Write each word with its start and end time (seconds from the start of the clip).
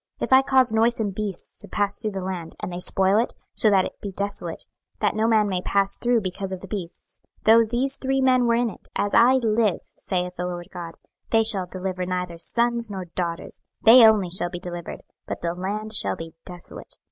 26:014:015 0.17 0.23
If 0.25 0.33
I 0.33 0.41
cause 0.41 0.73
noisome 0.73 1.11
beasts 1.11 1.61
to 1.61 1.67
pass 1.67 1.99
through 1.99 2.13
the 2.13 2.23
land, 2.25 2.55
and 2.59 2.73
they 2.73 2.79
spoil 2.79 3.19
it, 3.19 3.35
so 3.53 3.69
that 3.69 3.85
it 3.85 4.01
be 4.01 4.11
desolate, 4.11 4.65
that 4.99 5.15
no 5.15 5.27
man 5.27 5.47
may 5.47 5.61
pass 5.61 5.95
through 5.95 6.21
because 6.21 6.51
of 6.51 6.61
the 6.61 6.67
beasts: 6.67 7.19
26:014:016 7.43 7.43
Though 7.43 7.65
these 7.65 7.97
three 7.97 8.19
men 8.19 8.47
were 8.47 8.55
in 8.55 8.71
it, 8.71 8.87
as 8.95 9.13
I 9.13 9.33
live, 9.33 9.81
saith 9.85 10.37
the 10.37 10.47
Lord 10.47 10.69
GOD, 10.73 10.95
they 11.29 11.43
shall 11.43 11.67
deliver 11.67 12.07
neither 12.07 12.39
sons 12.39 12.89
nor 12.89 13.05
daughters; 13.13 13.59
they 13.83 14.03
only 14.03 14.31
shall 14.31 14.49
be 14.49 14.59
delivered, 14.59 15.03
but 15.27 15.41
the 15.43 15.53
land 15.53 15.93
shall 15.93 16.15
be 16.15 16.33
desolate. 16.45 16.97